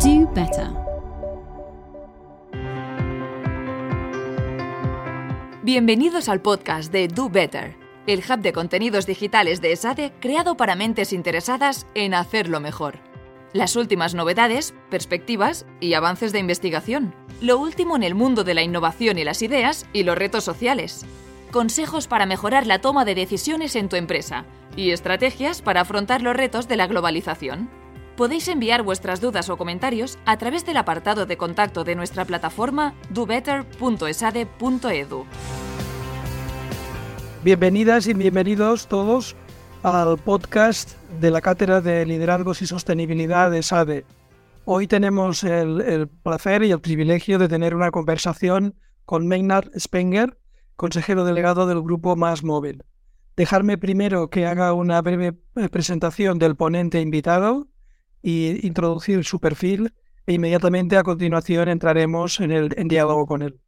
[0.00, 0.68] Do better.
[5.64, 7.74] Bienvenidos al podcast de Do Better,
[8.06, 13.00] el hub de contenidos digitales de ESADE creado para mentes interesadas en hacerlo mejor.
[13.52, 17.12] Las últimas novedades, perspectivas y avances de investigación.
[17.40, 21.06] Lo último en el mundo de la innovación y las ideas y los retos sociales.
[21.50, 24.44] Consejos para mejorar la toma de decisiones en tu empresa
[24.76, 27.68] y estrategias para afrontar los retos de la globalización.
[28.18, 32.94] Podéis enviar vuestras dudas o comentarios a través del apartado de contacto de nuestra plataforma
[33.10, 35.24] dobetter.esade.edu.
[37.44, 39.36] Bienvenidas y bienvenidos todos
[39.84, 44.04] al podcast de la Cátedra de Liderazgos y Sostenibilidad de SADE.
[44.64, 50.36] Hoy tenemos el, placer y el privilegio de tener una conversación con Maynard Spenger,
[50.74, 52.82] consejero delegado del grupo Más Móvil.
[53.36, 55.34] Dejarme primero que haga una breve
[55.70, 57.68] presentación del ponente invitado
[58.22, 59.92] y introducir su perfil
[60.26, 63.60] e inmediatamente a continuación entraremos en, el, diálogo con él.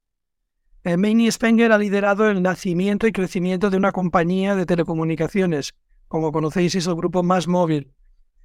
[0.85, 5.75] Eh, Manny Spenger ha liderado el nacimiento y crecimiento de una compañía de telecomunicaciones,
[6.09, 7.93] como conocéis es el grupo Más Móvil,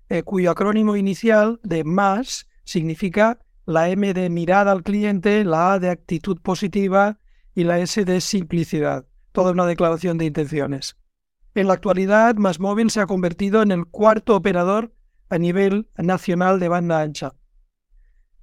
[0.10, 5.80] eh, cuyo acrónimo inicial de Más significa la M de mirada al cliente, la A
[5.80, 7.20] de actitud positiva
[7.54, 10.96] y la S de simplicidad, toda una declaración de intenciones.
[11.56, 14.94] En la actualidad, Más Móvil se ha convertido en el cuarto operador
[15.30, 17.34] a nivel nacional de banda ancha.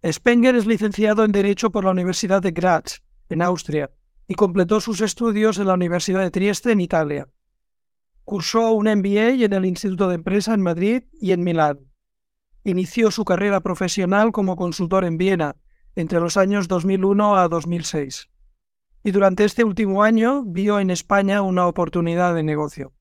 [0.04, 3.90] Spenger es licenciado en Derecho por la Universidad de Graz, en Austria,
[4.26, 7.28] y completó sus estudios en la Universidad de Trieste, en Italia.
[8.24, 11.80] Cursó un MBA en el Instituto de Empresa en Madrid y en Milán.
[12.64, 15.56] Inició su carrera profesional como consultor en Viena
[15.94, 18.28] entre los años 2001 a 2006.
[19.04, 22.92] Y durante este último año vio en España una oportunidad de negocio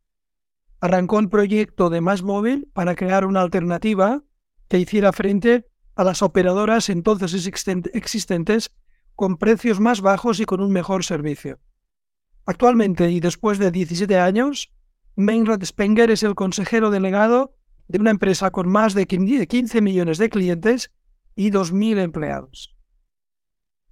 [0.81, 4.23] arrancó el proyecto de Más Móvil para crear una alternativa
[4.67, 7.47] que hiciera frente a las operadoras entonces
[7.93, 8.71] existentes
[9.15, 11.59] con precios más bajos y con un mejor servicio.
[12.45, 14.73] Actualmente y después de 17 años,
[15.15, 17.55] Mainrad Spenger es el consejero delegado
[17.87, 20.91] de una empresa con más de 15 millones de clientes
[21.35, 22.75] y 2.000 empleados.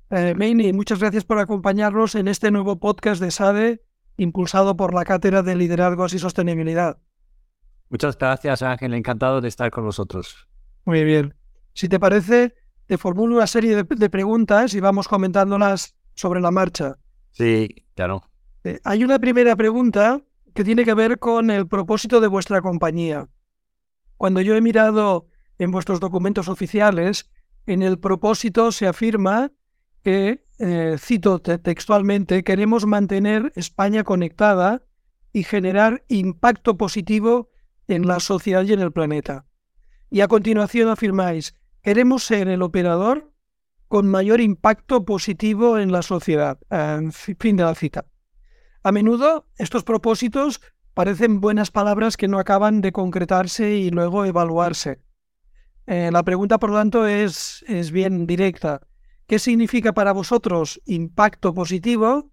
[0.09, 3.83] Eh, muchas gracias por acompañarnos en este nuevo podcast de SADE
[4.19, 6.99] impulsado por la Cátedra de Liderazgos y Sostenibilidad.
[7.89, 8.93] Muchas gracias, Ángel.
[8.93, 10.47] Encantado de estar con vosotros.
[10.85, 11.33] Muy bien.
[11.73, 12.53] Si te parece,
[12.85, 16.97] te formulo una serie de, preguntas y vamos comentándolas sobre la marcha.
[17.31, 18.23] Sí, claro.
[18.63, 20.21] Eh, hay una primera pregunta
[20.53, 23.27] que tiene que ver con el propósito de vuestra compañía.
[24.17, 25.27] Cuando yo he mirado
[25.57, 27.29] en vuestros documentos oficiales,
[27.65, 29.51] en el propósito se afirma
[30.03, 34.83] que, eh, cito textualmente, queremos mantener España conectada
[35.31, 37.49] y generar impacto positivo
[37.87, 39.45] en la sociedad y en el planeta.
[40.09, 43.31] Y a continuación afirmáis, queremos ser el operador
[43.87, 46.59] con mayor impacto positivo en la sociedad.
[47.11, 48.05] fin de la cita.
[48.83, 50.61] A menudo estos propósitos
[50.93, 55.01] parecen buenas palabras que no acaban de concretarse y luego evaluarse.
[55.87, 58.81] Eh, la pregunta, por lo tanto, es, es bien directa.
[59.29, 62.31] ¿Qué significa para vosotros impacto positivo?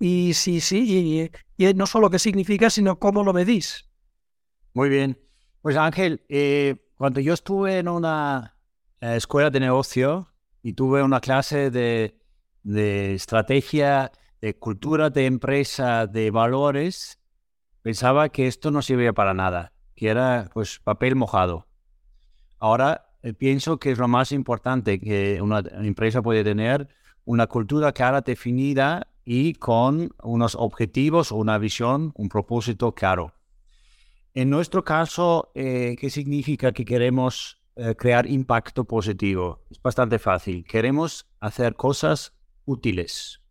[0.00, 3.88] Y sí, sí, y, no solo qué significa, sino cómo lo medís.
[4.74, 5.20] Muy bien.
[5.60, 8.56] Pues Ángel, eh, cuando yo estuve en una
[9.00, 12.18] eh, escuela de negocio y tuve una clase de,
[12.64, 14.10] de estrategia,
[14.40, 17.20] de cultura de empresa, de valores,
[17.82, 21.68] pensaba que esto no servía para nada, que era pues papel mojado.
[22.58, 26.88] Ahora pienso que es lo más importante que una empresa puede tener,
[27.24, 33.34] una cultura clara, definida y con unos objetivos, una visión, un propósito claro.
[34.34, 39.60] En nuestro caso, eh, ¿qué significa que queremos eh, crear impacto positivo?
[39.70, 40.64] Es bastante fácil.
[40.64, 42.32] Queremos hacer cosas
[42.64, 43.42] útiles,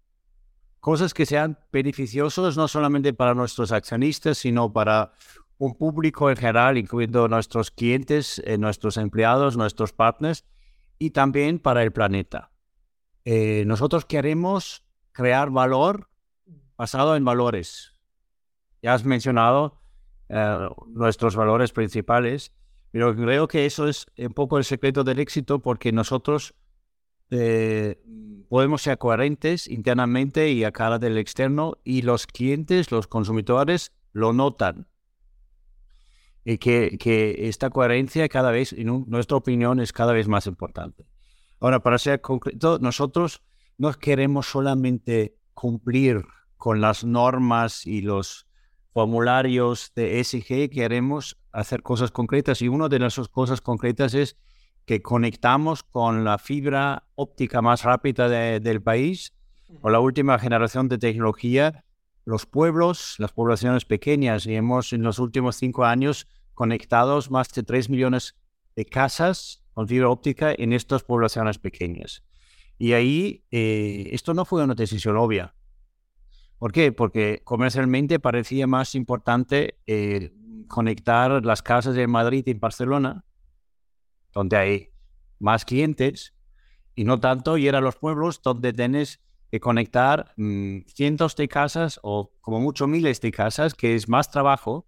[0.80, 5.14] cosas que sean beneficiosas no solamente para nuestros accionistas, sino para
[5.62, 10.44] un público en general, incluyendo nuestros clientes, eh, nuestros empleados, nuestros partners
[10.98, 12.50] y también para el planeta.
[13.26, 16.10] Eh, nosotros queremos crear valor
[16.76, 17.96] basado en valores.
[18.82, 19.80] Ya has mencionado
[20.30, 22.52] eh, nuestros valores principales,
[22.90, 26.56] pero creo que eso es un poco el secreto del éxito porque nosotros
[28.50, 34.34] podemos ser coherentes internamente y a cara del externo y los clientes, los consumidores lo
[34.34, 34.91] notan
[36.44, 41.06] y que, que esta coherencia cada vez, en nuestra opinión, es cada vez más importante.
[41.60, 43.42] Ahora, para ser concreto, nosotros
[43.78, 46.26] no queremos solamente cumplir
[46.58, 48.48] con las normas y los
[48.94, 54.36] formularios de SG, queremos hacer cosas concretas y una de esas cosas concretas es
[54.86, 58.28] que conectamos con la fibra óptica más rápida
[58.60, 59.34] del país,
[59.82, 61.86] con la última generación de tecnología,
[62.26, 67.64] los pueblos, las poblaciones pequeñas, y hemos en los últimos cinco años conectados más de
[67.64, 68.36] 3 millones
[68.76, 72.24] de casas con fibra óptica en estas poblaciones pequeñas.
[72.78, 75.56] Y ahí eh, esto no fue una decisión obvia.
[76.58, 76.92] ¿Por qué?
[76.92, 80.32] Porque comercialmente parecía más importante eh,
[80.68, 83.26] conectar las casas de Madrid y Barcelona,
[84.32, 84.90] donde hay
[85.40, 86.34] más clientes,
[86.94, 89.20] y no tanto ir a los pueblos donde tienes
[89.52, 94.32] que conectar mm, cientos de casas o como mucho miles de casas, que es más
[94.32, 94.88] trabajo,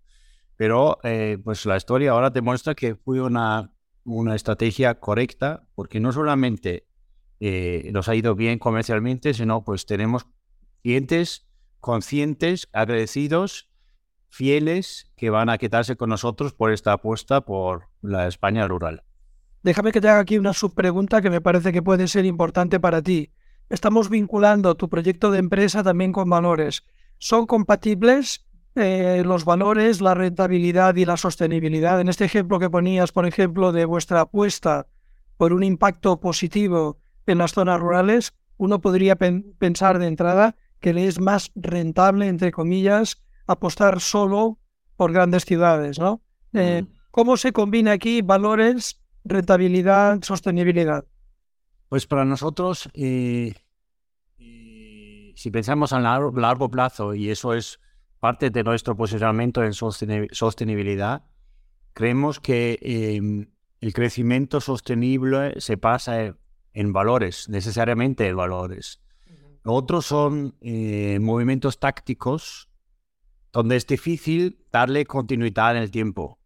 [0.55, 3.73] pero eh, pues la historia ahora demuestra que fue una,
[4.05, 6.87] una estrategia correcta, porque no solamente
[7.41, 10.25] eh, nos ha ido bien comercialmente, sino pues tenemos
[10.81, 11.45] clientes
[11.81, 13.69] conscientes, agradecidos,
[14.29, 19.03] fieles, que van a quedarse con nosotros por esta apuesta por la España rural.
[19.61, 23.01] Déjame que te haga aquí una subpregunta que me parece que puede ser importante para
[23.01, 23.33] ti.
[23.73, 26.83] Estamos vinculando tu proyecto de empresa también con valores.
[27.17, 31.99] ¿Son compatibles eh, los valores, la rentabilidad y la sostenibilidad?
[31.99, 34.85] En este ejemplo que ponías, por ejemplo, de vuestra apuesta
[35.37, 41.07] por un impacto positivo en las zonas rurales, uno podría pensar de entrada que le
[41.07, 44.59] es más rentable, entre comillas, apostar solo
[44.97, 46.21] por grandes ciudades, ¿no?
[46.53, 51.05] Eh, ¿Cómo se combina aquí valores, rentabilidad, sostenibilidad?
[51.93, 53.62] Pues para nosotros, eh, eh,
[55.35, 57.79] si pensamos a largo, largo, plazo, y eso es
[58.19, 61.23] parte de nuestro posicionamiento en sostenibilidad,
[61.93, 63.49] creemos que em,
[63.81, 66.35] el crecimiento sostenible se pasa
[66.73, 69.01] en valores, necesariamente en valores.
[69.65, 72.69] Otros son eh, movimientos tácticos
[73.51, 76.39] donde es difícil darle continuidad en el tiempo.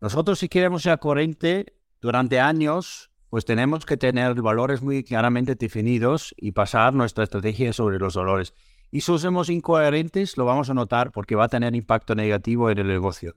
[0.00, 6.36] Nosotros si queremos ser coherente durante años, pues tenemos que tener valores muy claramente definidos
[6.38, 8.54] y pasar nuestra estrategia sobre los valores.
[8.92, 12.78] Y si somos incoherentes, lo vamos a notar porque va a tener impacto negativo en
[12.78, 13.34] el negocio.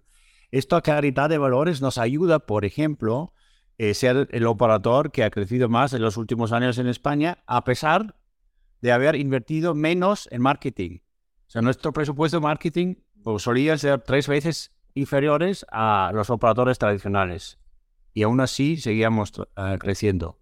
[0.52, 3.34] Esta claridad de valores nos ayuda, por ejemplo,
[3.80, 7.64] eh, ser el operador que ha crecido más en los últimos años en España, a
[7.64, 8.14] pesar
[8.82, 11.00] de haber invertido menos en marketing.
[11.48, 16.78] O sea, nuestro presupuesto de marketing pues, solía ser tres veces inferiores a los operadores
[16.78, 17.58] tradicionales.
[18.18, 20.40] Y aún así seguíamos eh, creciendo.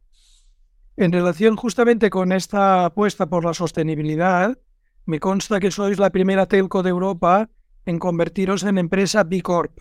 [0.95, 4.57] En relación justamente con esta apuesta por la sostenibilidad,
[5.05, 7.49] me consta que sois la primera telco de Europa
[7.85, 9.77] en convertiros en empresa B Corp.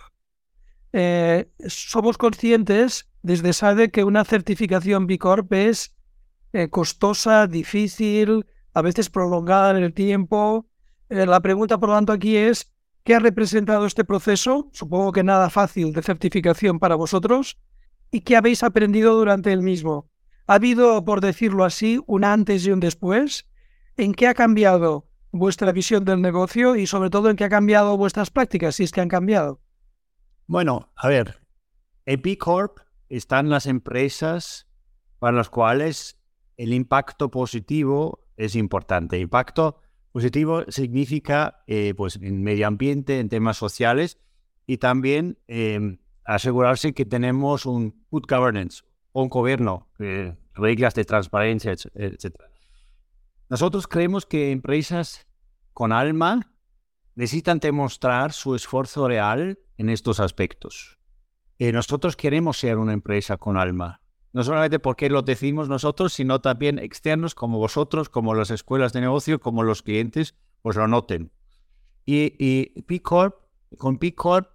[0.92, 5.94] Eh, somos conscientes desde SADE que una certificación B Corp es
[6.52, 10.66] eh, costosa, difícil, a veces prolongada en el tiempo.
[11.10, 12.74] Eh, la pregunta, por lo tanto, aquí es,
[13.04, 14.68] ¿qué ha representado este proceso?
[14.72, 17.56] Supongo que nada fácil de certificación para vosotros.
[18.14, 20.08] ¿Y qué habéis aprendido durante el mismo?
[20.46, 23.50] ¿Ha habido, por decirlo así, un antes y un después?
[23.96, 27.96] ¿En qué ha cambiado vuestra visión del negocio y sobre todo en qué ha cambiado
[27.96, 29.60] vuestras prácticas, si es que han cambiado?
[30.46, 31.40] Bueno, a ver,
[32.06, 32.78] Epicorp
[33.08, 34.68] están las empresas
[35.18, 36.16] para las cuales
[36.56, 39.18] el impacto positivo es importante.
[39.18, 39.80] Impacto
[40.12, 44.20] positivo significa, eh, pues, en medio ambiente, en temas sociales
[44.68, 48.82] y también em, asegurarse que tenemos un good governance,
[49.12, 52.34] un gobierno, eh, reglas de transparencia, etc.
[53.48, 55.26] Nosotros creemos que empresas
[55.72, 56.52] con alma
[57.14, 60.98] necesitan demostrar su esfuerzo real en estos aspectos.
[61.58, 64.00] Eh, nosotros queremos ser una empresa con alma,
[64.32, 69.00] no solamente porque lo decimos nosotros, sino también externos como vosotros, como las escuelas de
[69.00, 71.30] negocio, como los clientes, pues lo noten.
[72.04, 73.36] Y, y Corp,
[73.78, 74.48] con P Corp,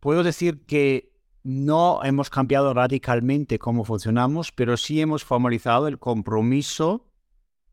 [0.00, 1.12] puedo decir que
[1.42, 7.06] no hemos cambiado radicalmente cómo funcionamos, pero sí hemos formalizado el compromiso,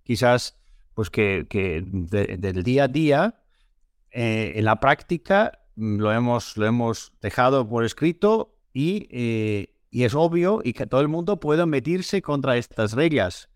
[0.03, 0.59] quizás
[0.93, 3.41] pues que, que del día a día,
[4.11, 10.05] eh, en la práctica mm, lo hemos, lo hemos dejado por escrito y eh, y
[10.05, 13.47] es obvio y que todo el mundo puede metirse contra estas reglas.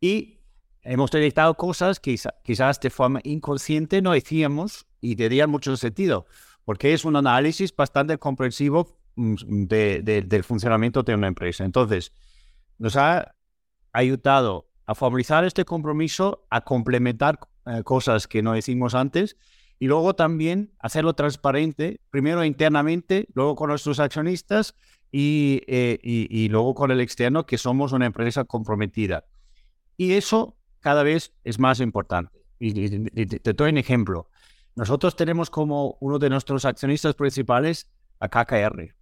[0.00, 0.40] Y
[0.82, 6.26] hemos detectado cosas que quizás de forma inconsciente no hacíamos y tendrían mucho sentido,
[6.66, 11.64] porque es un análisis bastante comprensivo mm, del funcionamiento de una empresa.
[11.64, 12.12] Entonces,
[12.76, 13.34] nos ha
[13.92, 19.36] ayudado a formalizar este compromiso, a complementar eh, cosas que no hicimos antes
[19.78, 24.74] y luego también hacerlo transparente, primero internamente, luego con nuestros accionistas
[25.12, 29.24] eh, y, luego con el externo, que somos una empresa comprometida.
[29.96, 32.44] Y eso cada vez es más importante.
[32.58, 32.72] Y,
[33.26, 34.28] te, doy un ejemplo.
[34.76, 37.90] Nosotros tenemos como uno de nuestros accionistas principales
[38.20, 38.94] a KKR.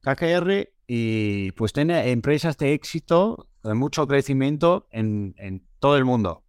[0.00, 6.42] KKR y pues tiene empresas de éxito, de mucho crecimiento en, todo el mundo.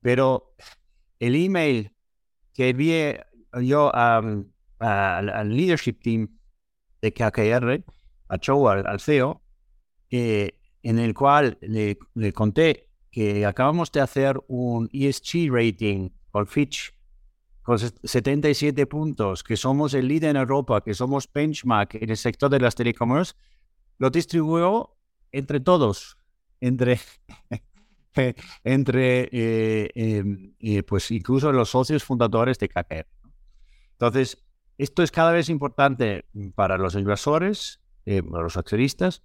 [0.00, 0.54] Pero
[1.18, 1.92] el email
[2.54, 3.26] que envié
[3.62, 4.46] yo al
[5.44, 6.38] leadership team
[7.02, 7.84] de KKR,
[8.28, 9.42] a Joe, al, CEO,
[10.10, 16.94] en el cual le, le, conté que acabamos de hacer un ESG rating con Fitch
[17.68, 22.48] con 77 puntos, que somos el líder en Europa, que somos benchmark en el sector
[22.48, 23.34] de las telecommerce,
[23.98, 24.96] lo distribuyó
[25.32, 26.16] entre todos,
[26.62, 26.98] entre,
[28.64, 33.06] entre eh, em, eh, pues incluso los socios fundadores de KKR.
[33.92, 34.42] Entonces,
[34.78, 39.22] esto es cada vez importante para los inversores, eh, para los accionistas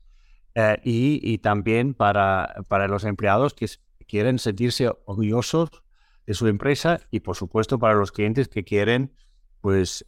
[0.83, 3.67] y, y, también para, para los empleados que
[4.05, 5.82] quieren sentirse orgullosos
[6.25, 9.11] de su empresa y, por supuesto, para los clientes que quieren
[9.61, 10.03] pues,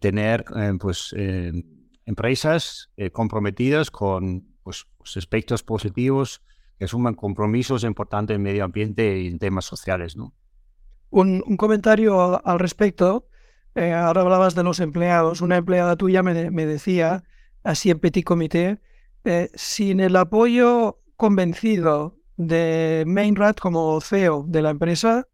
[0.00, 0.44] tener
[0.78, 1.14] pues,
[2.06, 6.42] empresas comprometidas con pues, pues, aspectos positivos
[6.78, 10.16] que asuman compromisos importantes en medio ambiente y en temas sociales.
[10.16, 10.34] ¿no?
[11.10, 13.28] Un, comentario al respecto.
[13.76, 15.40] Eh, ahora hablabas de los empleados.
[15.40, 17.24] Una empleada tuya me, decía,
[17.62, 18.80] así en petit comité,
[19.24, 25.28] eh, sin el apoyo convencido de Mainrad como CEO de la empresa,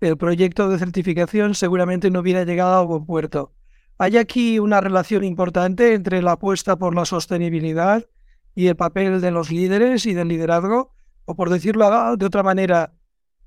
[0.00, 3.52] el proyecto de certificación seguramente no hubiera llegado a buen puerto.
[3.98, 8.06] Hay aquí una relación importante entre la apuesta por la sostenibilidad
[8.54, 10.94] y el papel de los líderes y del liderazgo,
[11.26, 12.94] o por decirlo de otra manera,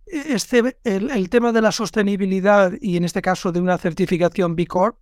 [0.05, 4.97] este, el, tema de la sostenibilidad y en este caso de una certificación B Corp,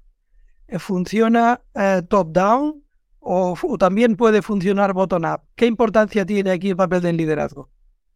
[0.68, 2.84] eh, ¿funciona eh, top-down
[3.20, 5.42] o, también puede funcionar bottom-up?
[5.56, 7.70] ¿Qué importancia tiene aquí el papel del liderazgo?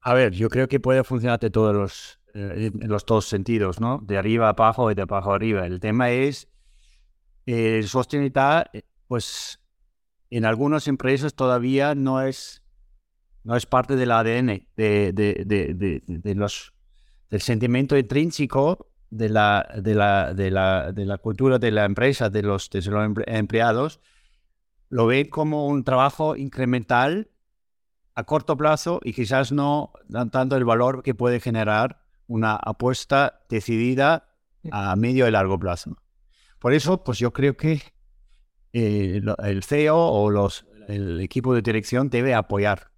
[0.07, 3.97] A ver, yo creo que puede funcionar de todos los, eh, los dos sentidos, ¿no?
[4.03, 5.65] De arriba a abajo y de abajo a arriba.
[5.65, 6.47] El tema es,
[7.47, 8.67] eh, sostenibilidad,
[9.07, 9.59] pues
[10.29, 12.61] en algunas empresas todavía no es,
[13.43, 16.75] no es parte del ADN, de, de, los,
[17.31, 22.29] del sentimiento intrínseco de la, de, la, de, la, de la cultura de la empresa,
[22.29, 23.99] de los, de los empleados.
[24.89, 27.31] Lo ven como un trabajo incremental
[28.15, 33.41] a corto plazo y quizás no dan tanto el valor que puede generar una apuesta
[33.49, 34.27] decidida
[34.71, 35.97] a medio y largo plazo.
[36.59, 37.81] Por eso, pues yo creo que
[38.73, 42.91] eh, el CEO o los, el equipo de dirección debe apoyar.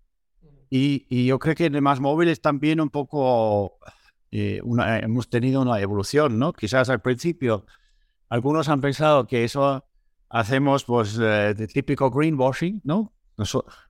[0.69, 3.79] Y, yo creo que en más móviles también un poco
[4.31, 4.61] eh,
[5.01, 6.53] hemos tenido una evolución, ¿no?
[6.53, 7.65] Quizás al principio
[8.29, 9.85] algunos han pensado que eso
[10.29, 13.13] hacemos pues eh, de típico greenwashing, ¿no?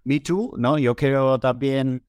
[0.04, 0.78] Me too, ¿no?
[0.78, 2.04] Yo quiero también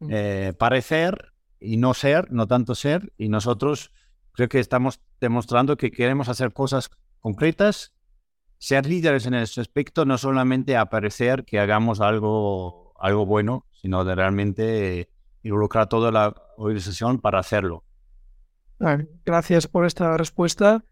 [0.00, 0.54] mm.
[0.58, 3.92] parecer y no ser, no tanto ser, y nosotros
[4.32, 7.92] creo que estamos demostrando que queremos hacer cosas concretas
[8.60, 14.14] ser líderes en ese aspecto no solamente aparecer que hagamos algo, algo bueno, sino de
[14.14, 15.08] realmente
[15.42, 17.84] involucrar toda la organización para hacerlo.
[19.24, 20.84] Gracias por esta respuesta.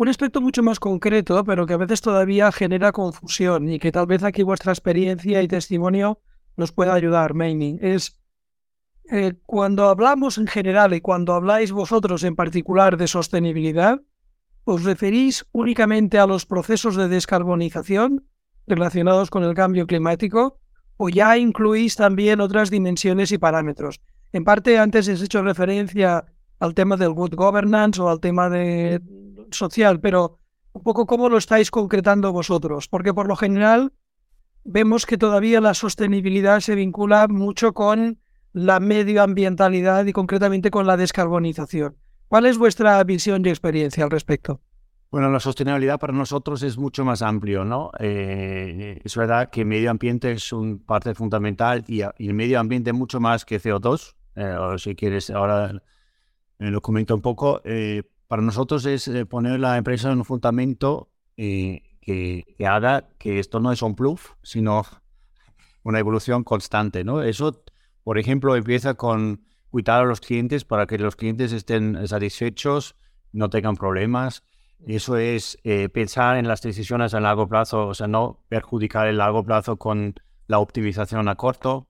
[0.00, 4.06] Un aspecto mucho más concreto, pero que a veces todavía genera confusión y que tal
[4.06, 6.22] vez aquí vuestra experiencia y testimonio
[6.56, 8.18] nos pueda ayudar, Maini, es
[9.10, 14.00] eh, cuando hablamos en general y cuando habláis vosotros en particular de sostenibilidad,
[14.64, 18.26] ¿Os referís únicamente a los procesos de descarbonización
[18.66, 20.60] relacionados con el cambio climático
[20.96, 24.00] o ya incluís también otras dimensiones y parámetros?
[24.32, 26.24] En parte antes has hecho referencia
[26.60, 29.00] al tema del good governance o al tema de
[29.50, 30.38] social, pero
[30.72, 33.92] un poco cómo lo estáis concretando vosotros, porque por lo general
[34.64, 38.20] vemos que todavía la sostenibilidad se vincula mucho con
[38.52, 41.96] la medioambientalidad y concretamente con la descarbonización.
[42.28, 44.60] ¿Cuál es vuestra visión y experiencia al respecto?
[45.10, 47.90] Bueno, la sostenibilidad para nosotros es mucho más amplio, ¿no?
[47.98, 52.92] Eh, es verdad que el medio ambiente es una parte fundamental y, el medio ambiente
[52.92, 54.14] mucho más que CO2.
[54.36, 55.82] Eh, si quieres, ahora
[56.60, 57.60] eh, lo comento un poco.
[58.28, 63.72] para nosotros es poner la empresa en un fundamento que, que, haga que esto no
[63.72, 64.84] es un plus, sino
[65.82, 67.22] una evolución constante, ¿no?
[67.22, 67.64] Eso,
[68.04, 72.96] por ejemplo, empieza con cuidar a los clientes para que los clientes estén satisfechos,
[73.32, 74.42] no tengan problemas.
[74.86, 79.18] Eso es eh, pensar en las decisiones a largo plazo, o sea, no perjudicar el
[79.18, 80.14] largo plazo con
[80.46, 81.86] la optimización a corto.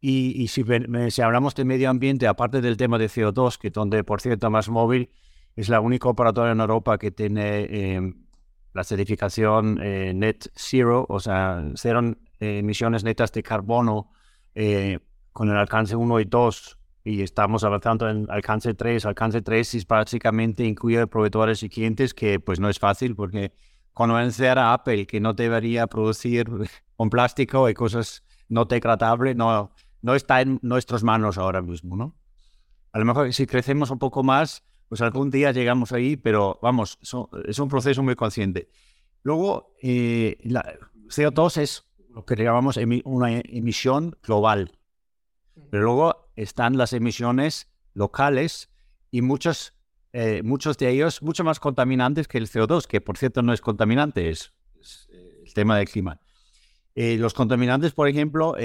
[0.00, 0.64] Em, y, si,
[1.10, 4.68] si, hablamos de medio ambiente, aparte del tema de CO2, que donde, por cierto, Más
[4.68, 5.10] Móvil
[5.56, 8.14] es la única operadora en Europa que tiene em,
[8.74, 14.10] la certificación eh, Net Zero, o sea, cero eh, emisiones netas de carbono
[15.32, 19.06] con el alcance 1 y 2 y estamos avanzando en alcance 3.
[19.06, 23.52] Alcance 3 es básicamente incluye proveedores y clientes que pues no es fácil porque
[23.94, 26.46] convencer a Apple que no debería producir
[26.96, 29.70] con plástico y cosas no degradables, no,
[30.02, 32.16] no está en nuestras manos ahora mismo, ¿no?
[32.92, 36.98] A lo mejor si crecemos un poco más, pues algún día llegamos ahí, pero vamos,
[37.46, 38.70] es un proceso muy consciente.
[39.22, 40.78] Luego, eh, la
[41.08, 44.78] CO2 es lo que llamamos una emisión global,
[45.70, 48.70] pero luego están las emisiones locales
[49.10, 49.74] y muchos,
[50.12, 53.60] eh, muchos de ellos mucho más contaminantes que el CO2, que por cierto no es
[53.60, 54.52] contaminante, es,
[55.12, 56.20] eh, el tema del clima.
[57.18, 58.56] Los contaminantes, por ejemplo,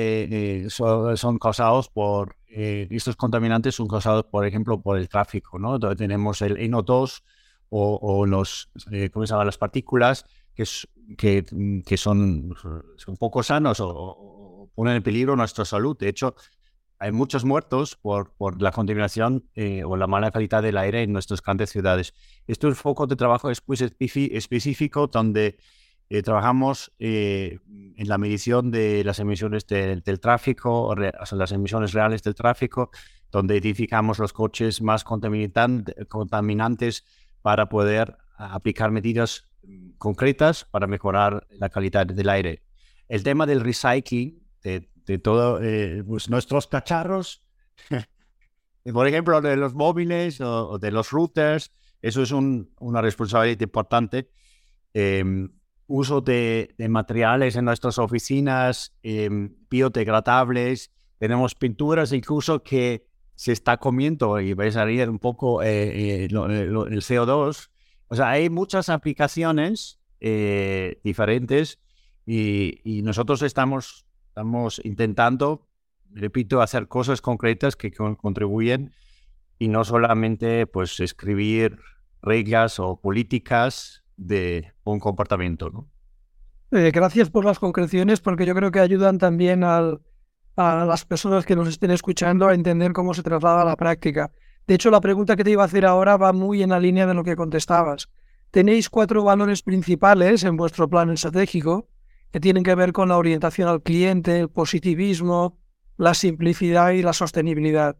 [0.69, 5.75] son, causados por, estos contaminantes son causados, por ejemplo, por el tráfico, ¿no?
[5.75, 7.21] Entonces tenemos el NO2
[7.69, 8.69] o, los,
[9.11, 9.45] ¿cómo se llama?
[9.45, 10.25] Las partículas
[10.55, 10.65] que,
[11.17, 12.55] que, mm, que son,
[12.97, 15.97] son, poco sanos o, ponen en peligro nuestra salud.
[15.97, 16.35] De hecho,
[16.99, 21.11] hay muchos muertos por, por la contaminación eh, o la mala calidad del aire en
[21.11, 22.13] nuestras grandes ciudades.
[22.47, 25.57] Esto es un foco de trabajo específico donde
[26.13, 27.57] eh, trabajamos eh,
[27.95, 32.91] en la medición de las emisiones del tráfico, o las emisiones reales del tráfico,
[33.31, 37.03] donde identificamos los coches más contaminantes
[37.41, 39.49] para poder aplicar medidas
[39.97, 42.61] concretas para mejorar la calidad del aire.
[43.07, 47.43] El tema del recycling de, de todos eh, pues nuestros cacharros,
[48.93, 51.71] por ejemplo, de los móviles o, de los routers,
[52.03, 54.29] eso es una responsabilidad importante.
[54.93, 55.49] Em,
[55.87, 64.39] uso de, materiales en nuestras oficinas em, biodegradables, tenemos pinturas incluso que se está comiendo
[64.39, 67.69] y vais a ver un poco eh, eh, el CO2
[68.13, 71.79] o sea, hay muchas aplicaciones eh, diferentes
[72.27, 75.67] y, nosotros estamos, estamos intentando,
[76.11, 78.93] repito, hacer cosas concretas que contribuyen
[79.57, 81.79] y no solamente pues escribir
[82.21, 85.69] reglas o políticas de un comportamiento.
[85.69, 85.89] ¿no?
[86.71, 89.99] Eh, gracias por las concreciones porque yo creo que ayudan también a
[90.55, 94.31] las personas que nos estén escuchando a entender cómo se traslada a la práctica.
[94.65, 97.05] De hecho, la pregunta que te iba a hacer ahora va muy en la línea
[97.05, 98.09] de lo que contestabas.
[98.49, 101.89] Tenéis cuatro valores principales en vuestro plan estratégico
[102.31, 105.59] que tienen que ver con la orientación al cliente, el positivismo,
[105.97, 107.97] la simplicidad y la sostenibilidad.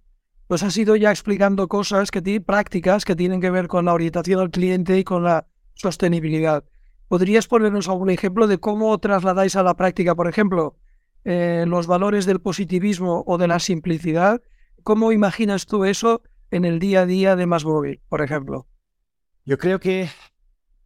[0.47, 4.39] Pues has ido ya explicando cosas que prácticas que tienen que ver con la orientación
[4.39, 6.64] al cliente y con la sostenibilidad.
[7.08, 10.78] ¿Podrías ponernos algún ejemplo de cómo trasladáis a la práctica, por ejemplo,
[11.26, 14.42] eh, los valores del positivismo o de la simplicidad?
[14.84, 18.68] ¿Cómo imaginas tú eso en el día a día de Más por ejemplo?
[19.46, 20.10] Yo creo que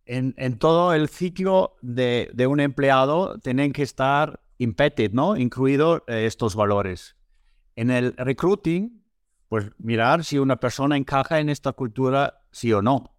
[0.06, 5.38] en, todo el ciclo de, un empleado tienen que estar embedded, ¿no?
[5.38, 7.16] Incluidos eh, estos valores.
[7.76, 9.04] En el recruiting,
[9.50, 13.17] pues mirar si una persona encaja en esta cultura, sí o no.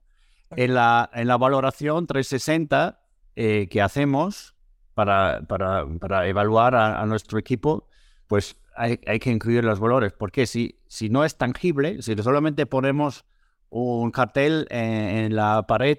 [0.57, 3.01] En la, en la valoración 360
[3.37, 4.55] eh, que hacemos
[4.95, 7.87] para, para, para evaluar a, nuestro equipo,
[8.27, 13.25] pues hay, que incluir los valores, porque si, si no es tangible, si solamente ponemos
[13.71, 15.99] un cartel en, la pared,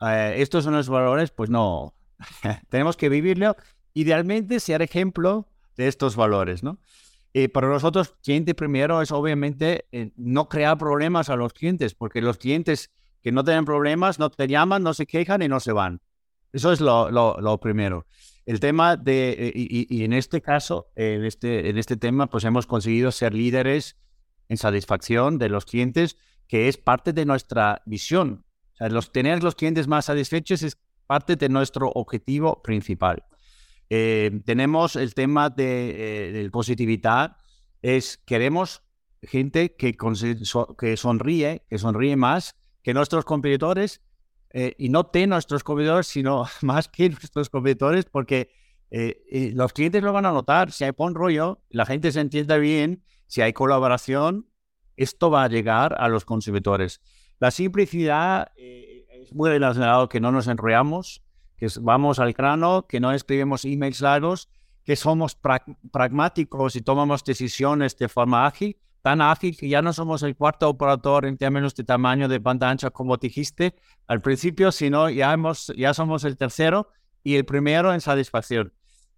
[0.00, 1.94] eh, estos son los valores, pues no,
[2.68, 3.56] tenemos que vivirlo,
[3.94, 6.78] idealmente ser ejemplo de estos valores, ¿no?
[7.32, 12.22] Y para nosotros, cliente primero es obviamente eh, no crear problemas a los clientes, porque
[12.22, 12.90] los clientes
[13.26, 16.00] que no tienen problemas no te llaman, no se quejan y no se van.
[16.52, 18.06] Eso es lo, primero.
[18.44, 22.68] El tema de, eh, y, en este caso, en este, en este tema, pues hemos
[22.68, 23.96] conseguido ser líderes
[24.48, 28.44] en satisfacción de los clientes, que es parte de nuestra visión.
[28.74, 33.24] O sea, los, tener los clientes más satisfechos es parte de nuestro objetivo principal.
[33.90, 37.38] Eh, tenemos el tema de, eh, positividad,
[37.82, 38.84] es queremos
[39.20, 39.96] gente que,
[40.78, 42.54] que sonríe, que sonríe más
[42.86, 44.00] que nuestros competidores
[44.50, 48.48] eh, y no de nuestros competidores, sino más que nuestros competidores, porque
[48.92, 50.70] eh, eh, los clientes lo van a notar.
[50.70, 54.46] Si hay buen rollo, la gente se entiende bien, si hay colaboración,
[54.96, 57.00] esto va a llegar a los consumidores.
[57.40, 61.24] La simplicidad es muy relacionado que no nos enrollamos,
[61.56, 64.48] que vamos al grano, que no escribimos emails largos,
[64.84, 65.36] que somos
[65.90, 70.68] pragmáticos y tomamos decisiones de forma ágil tan ágil que ya no somos el cuarto
[70.68, 73.76] operador en términos de tamaño de banda ancha como dijiste
[74.08, 76.88] al principio, sino ya, hemos, ya somos el tercero
[77.22, 78.72] y el primero en satisfacción.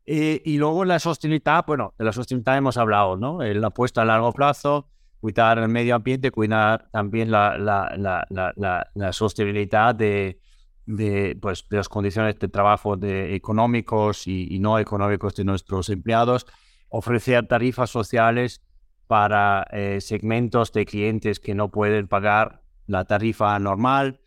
[0.05, 3.43] Eh, y luego la sostenibilidad, bueno, de la sostenibilidad hemos hablado, ¿no?
[3.43, 9.13] La apuesta a largo plazo, cuidar el medio ambiente, cuidar también la, la, la, la
[9.15, 10.39] sostenibilidad de,
[10.85, 15.89] de, pues, de las condiciones de trabajo de económicos y, y no económicos de nuestros
[15.89, 16.45] empleados,
[16.91, 18.61] ofrecer tarifas sociales
[19.09, 24.21] para eh, segmentos de clientes que no pueden pagar la tarifa normal.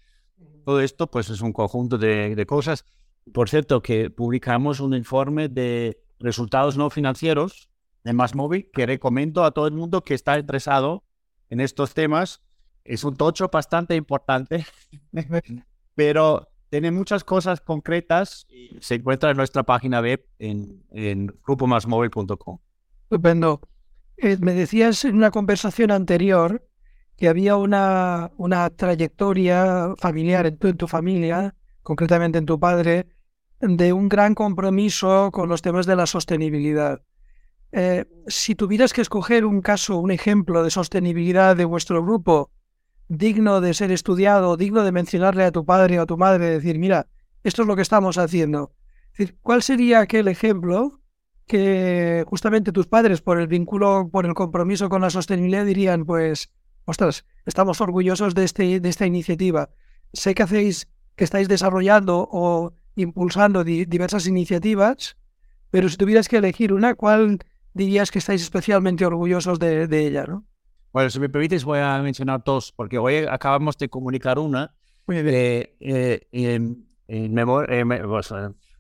[0.65, 2.83] Todo esto pues es un conjunto de, cosas.
[3.31, 7.69] por cierto, que publicamos un informe de resultados no financieros
[8.03, 11.03] de Más Móvil que recomiendo a todo el mundo que está interesado
[11.49, 12.41] en estos temas.
[12.83, 14.65] Es un tocho bastante importante,
[15.95, 22.59] pero tiene muchas cosas concretas y se encuentra en nuestra página web en, en grupomasmóvil.com.
[23.03, 23.61] Estupendo.
[24.17, 26.67] Eh, me decías en una conversación anterior
[27.17, 33.08] que había una, una trayectoria familiar en tu, en tu familia, concretamente en tu padre,
[33.60, 37.02] de un gran compromiso con los temas de la sostenibilidad.
[37.71, 42.52] Eh, si tuvieras que escoger un caso, un ejemplo de sostenibilidad de vuestro grupo
[43.08, 46.80] digno de ser estudiado, digno de mencionarle a tu padre o a tu madre, decir,
[46.80, 47.08] mira,
[47.43, 48.71] esto es lo que estamos haciendo.
[49.41, 51.00] ¿Cuál sería aquel ejemplo
[51.47, 56.51] que justamente tus padres, por el vínculo, por el compromiso con la sostenibilidad, dirían, pues,
[56.86, 59.69] ostras, estamos orgullosos de, este, de esta iniciativa.
[60.13, 65.17] Sé que hacéis, que estáis desarrollando o impulsando diversas iniciativas,
[65.69, 67.39] pero si tuvieras que elegir una, ¿cuál
[67.73, 70.45] dirías que estáis especialmente orgullosos de, ella, ¿no?
[70.91, 74.73] Bueno, si me permites, voy a mencionar dos, porque hoy acabamos de comunicar una.
[75.08, 77.30] Eh, eh, en, eh,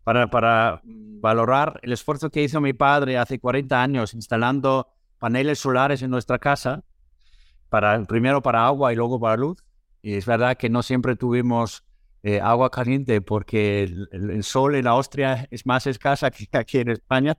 [0.03, 4.87] para, para valorar el esfuerzo que hizo mi padre hace 40 años instalando
[5.19, 6.83] paneles solares en nuestra casa,
[7.69, 9.63] para, primero para agua y luego para luz.
[10.01, 11.83] Y es verdad que no siempre tuvimos
[12.41, 17.37] agua caliente porque el, el, sol en Austria es más escasa que aquí en España.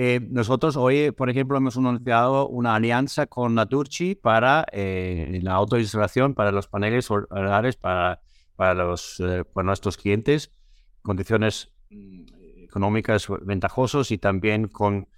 [0.00, 6.34] Eh, nosotros hoy, por ejemplo, hemos anunciado una alianza con Naturgy para eh, la autoinstalación
[6.34, 8.20] para los paneles solares para,
[8.54, 10.52] para, los, eh, para nuestros clientes,
[11.02, 15.08] condiciones mm, económicas ventajosas y también con,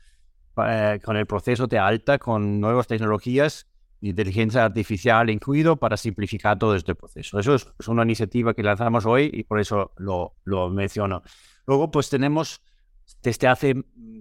[0.54, 3.66] con el proceso de alta, con nuevas tecnologías,
[4.00, 7.38] inteligencia artificial incluido para simplificar todo este proceso.
[7.38, 11.22] Eso es, es una iniciativa que lanzamos hoy y por eso lo, lo menciono.
[11.66, 12.62] Luego, pues tenemos
[13.22, 13.74] desde hace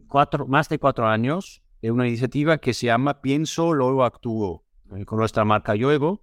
[0.07, 5.19] cuatro, más de cuatro años una iniciativa que se llama Pienso, luego actúo, eh, con
[5.19, 6.21] nuestra marca Yoevo,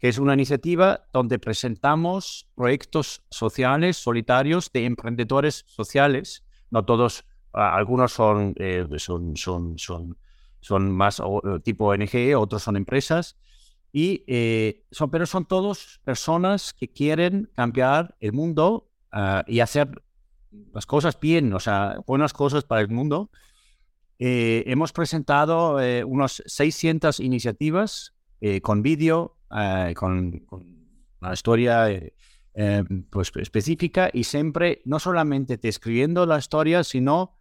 [0.00, 6.44] que es una iniciativa donde presentamos proyectos sociales solitarios de emprendedores sociales.
[6.70, 10.16] No todos, algunos son, eh, son, son, son,
[10.60, 11.22] son más
[11.62, 13.36] tipo ONG, otros son empresas.
[13.92, 20.02] Y, eh, son, pero son todos personas que quieren cambiar el mundo ah, y hacer
[20.72, 23.30] las cosas bien, o sea, buenas cosas para el mundo.
[24.18, 29.36] Eh, hemos presentado eh, unas 600 iniciativas eh, con vídeo,
[29.94, 30.46] con,
[31.20, 31.86] una historia
[33.10, 37.36] pues, específica y siempre no solamente describiendo la historia, sino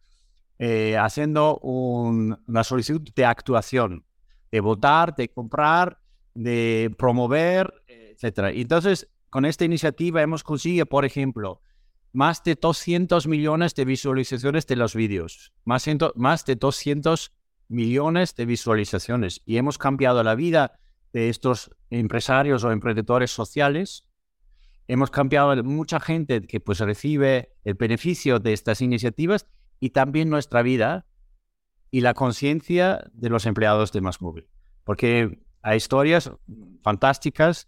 [0.60, 4.06] haciendo una solicitud de actuación,
[4.52, 6.00] de votar, de comprar,
[6.34, 8.52] de promover, etc.
[8.54, 11.62] Entonces, con esta iniciativa hemos conseguido, por ejemplo,
[12.12, 17.32] más de 200 millones de visualizaciones de los vídeos, más, más de 200
[17.68, 19.42] millones de visualizaciones.
[19.46, 20.80] Y hemos cambiado la vida
[21.14, 24.06] de estos empresarios o emprendedores sociales.
[24.88, 29.46] Hemos cambiado mucha gente que pues recibe el beneficio de estas iniciativas
[29.80, 31.06] y también nuestra vida
[31.92, 34.48] y la conciencia de los empleados de Más Móvil.
[34.84, 36.32] Porque hay historias
[36.82, 37.68] fantásticas,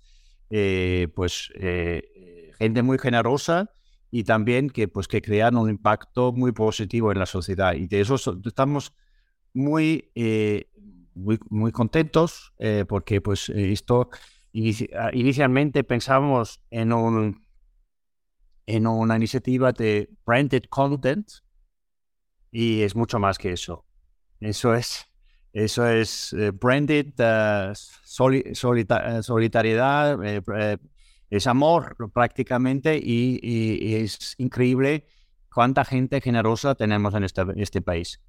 [0.50, 3.72] eh, pues eh, gente muy generosa
[4.12, 7.74] y también que, pues, que crean un impacto muy positivo en la sociedad.
[7.74, 8.94] Y de eso estamos
[9.54, 10.70] muy, eh,
[11.16, 17.46] muy, contentos eh, porque pues, esto ah, inicialmente pensamos en, un,
[18.66, 21.30] en una iniciativa de branded content
[22.52, 23.86] y es mucho más que eso.
[24.40, 25.06] Eso es,
[25.54, 27.74] eso es eh, branded uh,
[29.24, 30.18] solitariedad,
[31.30, 35.06] es amor prácticamente y, es increíble
[35.54, 38.22] cuánta gente generosa tenemos en este, este país.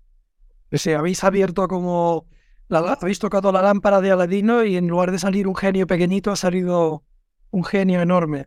[0.71, 2.29] Si habéis abierto como,
[2.73, 6.31] la, habéis tocado la lámpara de Aladino y en lugar de salir un genio pequeñito
[6.31, 7.05] ha salido
[7.51, 8.47] un genio enorme.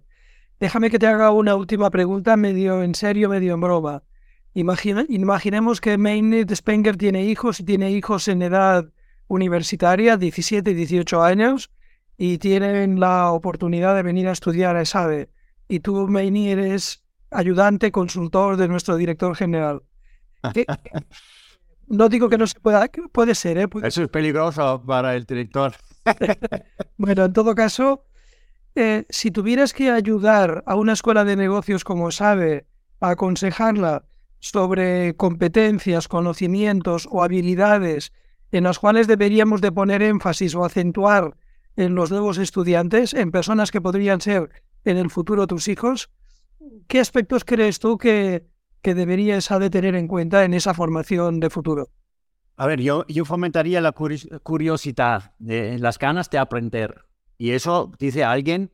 [0.59, 4.03] Déjame que te haga una última pregunta, medio en serio, medio en broma.
[4.53, 8.89] imaginemos que Maynard Spenger tiene hijos y tiene hijos en edad
[9.27, 11.71] universitaria, 17, 18 años,
[12.17, 15.29] y tienen la oportunidad de venir a estudiar a ESADE.
[15.67, 19.83] Y tú, Meini, eres ayudante, consultor de nuestro director general.
[21.87, 23.67] No digo que no se pueda, puede ser, ¿eh?
[23.83, 25.73] Eso es peligroso para el director.
[26.97, 28.05] bueno, en todo caso,
[28.75, 32.65] eh, si tuvieras que ayudar a una escuela de negocios como SADE
[32.99, 34.05] a aconsejarla
[34.39, 38.11] sobre competencias, conocimientos o habilidades
[38.51, 41.35] en las cuales deberíamos de poner énfasis o acentuar
[41.75, 44.49] en los nuevos estudiantes, en personas que podrían ser
[44.85, 46.09] en el futuro tus hijos,
[46.87, 48.45] ¿qué aspectos crees tú que,
[48.85, 51.89] que debería de tener en cuenta en esa formación de futuro?
[52.55, 57.03] A ver, yo, yo fomentaría la curiosidad, de, las ganas de aprender.
[57.39, 58.71] Y eso dice alguien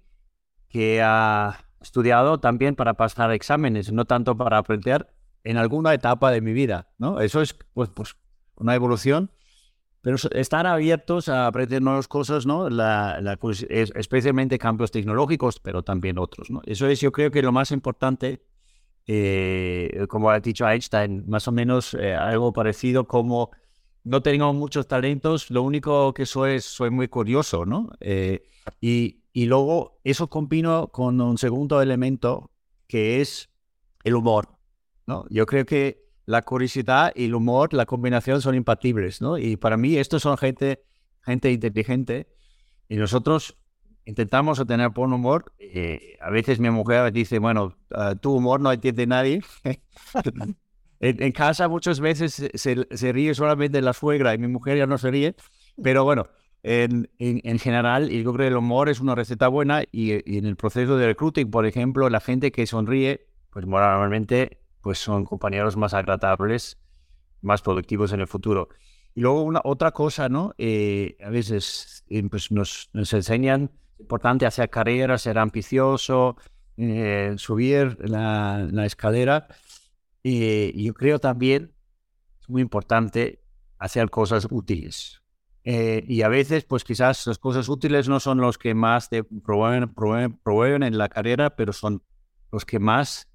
[0.67, 5.07] que ha estudiado también para pasar exámenes, no tanto para aprender
[5.45, 7.21] en alguna etapa de mi vida, ¿no?
[7.21, 8.17] Eso es pues, pues
[8.57, 9.31] una evolución,
[10.01, 12.67] pero estar abiertos a aprender nuevas cosas, ¿no?
[13.69, 16.61] Especialmente cambios tecnológicos, pero también otros, ¿no?
[16.65, 18.41] Eso es, yo creo que lo más importante,
[19.13, 23.51] eh, como ha dicho Einstein, más o menos eh, algo parecido como
[24.05, 27.89] no tengo muchos talentos, lo único que soy es soy muy curioso, ¿no?
[27.99, 28.41] Eh,
[28.79, 32.51] y, y, luego eso combino con un segundo elemento
[32.87, 33.49] que es
[34.05, 34.47] el humor,
[35.05, 35.25] ¿no?
[35.29, 39.37] Yo creo que la curiosidad y el humor, la combinación son impatibles, ¿no?
[39.37, 40.85] Y para mí estos son gente,
[41.21, 42.29] gente inteligente
[42.87, 43.57] y nosotros
[44.05, 45.53] intentamos tener buen humor.
[45.59, 49.41] Eh, a veces mi mujer dice, bueno, uh, tu humor no entiende nadie.
[51.03, 55.09] En, casa muchas veces se, ríe solamente la suegra y mi mujer ya no se
[55.09, 55.35] ríe,
[55.81, 56.27] pero bueno,
[56.61, 60.55] en, en, general, yo creo que el humor es una receta buena y, en el
[60.55, 65.95] proceso de recruiting, por ejemplo, la gente que sonríe, pues normalmente pues son compañeros más
[65.95, 66.77] agradables,
[67.41, 68.69] más productivos en el futuro.
[69.15, 70.53] Y luego una otra cosa, ¿no?
[70.59, 76.35] Eh, a veces eh, pues nos, nos enseñan, importante hacer carrera, ser ambicioso,
[76.77, 79.47] eh, subir la, la escalera.
[80.23, 81.73] Y yo creo también,
[82.41, 83.41] es muy importante
[83.79, 85.21] hacer cosas útiles.
[85.63, 89.23] Eh, y a veces, pues quizás las cosas útiles no son los que más te
[89.23, 92.03] proveen, en la carrera, pero son
[92.51, 93.27] los que más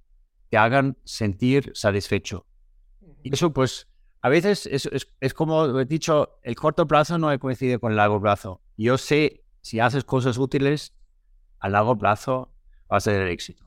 [0.50, 2.46] te hagan sentir satisfecho.
[3.22, 3.88] Y eso, pues,
[4.22, 7.96] a veces es, es, es, como he dicho, el corto plazo no coincide con el
[7.96, 8.61] largo plazo.
[8.76, 10.92] Yo sé, si haces cosas útiles,
[11.59, 12.52] a largo plazo
[12.88, 13.64] va a el éxito.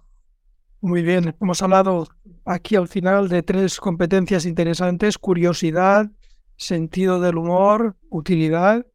[0.79, 2.07] Muy bien, hemos hablado
[2.45, 6.09] aquí al final de tres competencias interesantes, curiosidad,
[6.55, 8.87] sentido del humor, utilidad.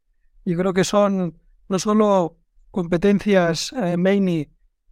[0.47, 1.39] Yo creo que son
[1.69, 2.39] no solo
[2.71, 4.49] competencias, eh,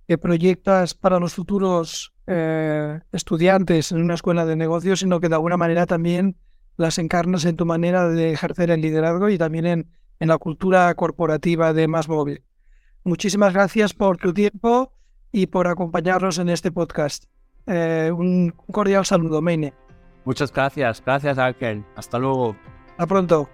[0.07, 5.37] que proyectas para los futuros eh, estudiantes en una escuela de negocios, sino que de
[5.37, 6.37] alguna manera también
[6.77, 9.89] las encarnas en tu manera de ejercer el liderazgo y también en,
[10.23, 12.45] en la cultura corporativa de Más Móvil.
[13.03, 14.93] Muchísimas gracias por tu tiempo
[15.33, 17.25] y por acompañarnos en este podcast.
[17.67, 19.75] Eh, un cordial saludo, Meine.
[20.25, 21.85] Muchas gracias, gracias Ángel.
[21.97, 22.57] Hasta luego.
[22.99, 23.49] A pronto.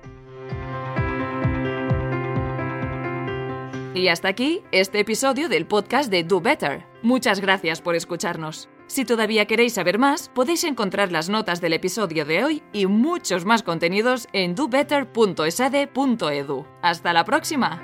[3.95, 6.85] Y hasta aquí este episodio del podcast de Do Better.
[7.03, 8.69] Muchas gracias por escucharnos.
[8.89, 13.45] Si todavía queréis saber más, podéis encontrar las notas del episodio de hoy y muchos
[13.45, 16.67] más contenidos en dobetter.esade.edu.
[16.83, 17.83] Hasta la próxima.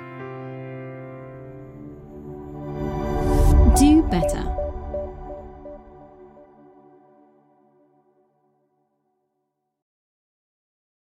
[3.75, 4.54] Do better.